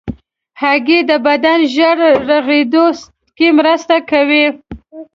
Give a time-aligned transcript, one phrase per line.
[0.61, 1.99] هګۍ د بدن ژر
[2.29, 2.85] رغېدو
[3.37, 4.45] کې مرسته کوي.